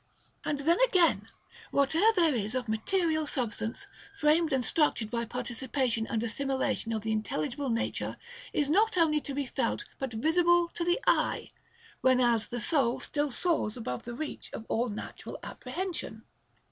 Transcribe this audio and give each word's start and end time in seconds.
And 0.43 0.61
then 0.61 0.79
again, 0.87 1.27
whate'er 1.69 2.11
there 2.15 2.33
is 2.33 2.55
of 2.55 2.67
material 2.67 3.27
sub 3.27 3.53
stance, 3.53 3.85
framed 4.15 4.51
and 4.51 4.65
structured 4.65 5.11
by 5.11 5.25
participation 5.25 6.07
and 6.07 6.23
assimi 6.23 6.57
lation 6.57 6.95
of 6.95 7.03
the 7.03 7.11
intelligible 7.11 7.69
nature 7.69 8.17
is 8.51 8.67
not 8.67 8.97
only 8.97 9.21
to 9.21 9.35
be 9.35 9.45
felt 9.45 9.85
but 9.99 10.13
visible 10.13 10.69
to 10.69 10.83
the 10.83 10.99
eye; 11.05 11.51
whenas 12.03 12.47
the 12.47 12.59
soul 12.59 12.99
still 12.99 13.29
soars 13.29 13.77
above 13.77 14.05
the 14.05 14.15
reach 14.15 14.49
of 14.53 14.65
all 14.69 14.89
natural 14.89 15.37
apprehension. 15.43 16.23